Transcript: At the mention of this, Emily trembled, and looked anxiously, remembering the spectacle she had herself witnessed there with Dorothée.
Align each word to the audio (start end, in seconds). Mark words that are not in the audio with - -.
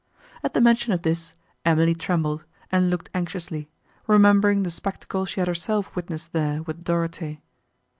At 0.41 0.55
the 0.55 0.61
mention 0.61 0.93
of 0.93 1.03
this, 1.03 1.35
Emily 1.63 1.93
trembled, 1.93 2.43
and 2.71 2.89
looked 2.89 3.11
anxiously, 3.13 3.69
remembering 4.07 4.63
the 4.63 4.71
spectacle 4.71 5.27
she 5.27 5.39
had 5.41 5.47
herself 5.47 5.95
witnessed 5.95 6.33
there 6.33 6.63
with 6.63 6.83
Dorothée. 6.83 7.39